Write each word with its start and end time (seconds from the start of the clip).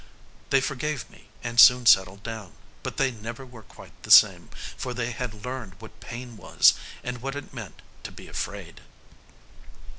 They 0.49 0.61
forgave 0.61 1.07
me 1.11 1.29
and 1.43 1.59
soon 1.59 1.85
settled 1.85 2.23
down, 2.23 2.53
but 2.81 2.97
they 2.97 3.11
never 3.11 3.45
were 3.45 3.61
quite 3.61 3.91
the 4.01 4.09
same, 4.09 4.49
for 4.75 4.95
they 4.95 5.11
had 5.11 5.45
learned 5.45 5.75
what 5.77 5.99
pain 5.99 6.37
was 6.37 6.73
and 7.03 7.21
what 7.21 7.35
it 7.35 7.53
meant 7.53 7.83
to 8.01 8.11
be 8.11 8.27
afraid. 8.27 8.81